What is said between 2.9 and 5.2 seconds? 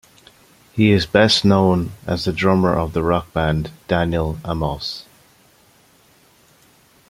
the rock band Daniel Amos.